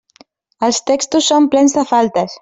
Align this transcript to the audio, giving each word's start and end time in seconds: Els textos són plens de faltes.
Els 0.67 0.79
textos 0.87 1.27
són 1.33 1.45
plens 1.55 1.77
de 1.81 1.83
faltes. 1.91 2.39